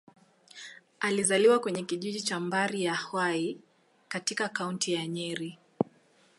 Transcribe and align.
Alizaliwa 0.99 1.59
kwenye 1.59 1.83
kijiji 1.83 2.21
cha 2.21 2.39
Mbari-ya-Hwai, 2.39 3.57
katika 4.07 4.49
Kaunti 4.49 4.93
ya 4.93 5.07
Nyeri. 5.07 5.57